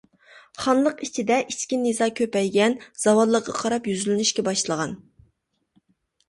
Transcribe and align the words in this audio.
خانلىق 0.61 1.01
ئىچىدە 1.07 1.35
ئىچكى 1.53 1.77
نىزا 1.81 2.07
كۆپەيگەن، 2.19 2.77
زاۋالىققا 3.05 3.55
قاراپ 3.59 3.91
يۈزلىنىشكە 3.93 4.47
باشلىغان. 4.49 4.99